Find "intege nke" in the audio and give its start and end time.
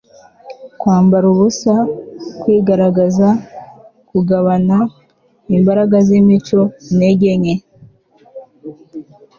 6.89-7.55